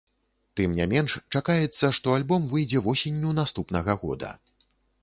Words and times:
Тым 0.59 0.71
не 0.79 0.87
менш 0.93 1.17
чакаецца, 1.35 1.91
што 1.99 2.17
альбом 2.21 2.49
выйдзе 2.55 2.85
восенню 2.87 3.39
наступнага 3.43 3.99
года. 4.07 4.35